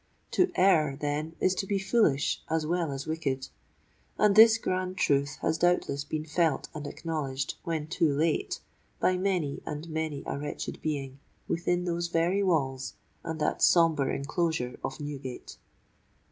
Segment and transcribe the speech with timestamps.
[0.31, 5.59] To err, then, is to be foolish, as well as wicked;—and this grand truth has
[5.59, 8.61] doubtless been felt and acknowledged, when too late,
[8.99, 14.75] by many and many a wretched being within those very walls and that sombre enclosure
[14.83, 15.57] of Newgate!